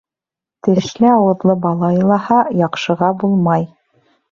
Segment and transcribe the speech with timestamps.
[0.67, 3.71] Тешле-ауыҙлы бала илаһа, яҡшыға булмай.